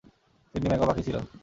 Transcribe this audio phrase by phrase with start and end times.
[0.49, 1.15] Sydney macaw পাখি ছিল।